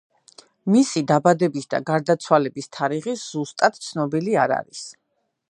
მისი 0.75 1.03
დაბადების 1.11 1.69
და 1.73 1.81
გარდაცვალების 1.91 2.71
თარიღი 2.79 3.15
ზუსტად 3.27 3.79
ცნობილი 3.91 4.37
არ 4.47 4.57
არის. 4.59 4.83